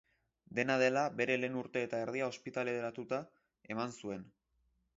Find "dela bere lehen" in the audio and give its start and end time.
0.83-1.59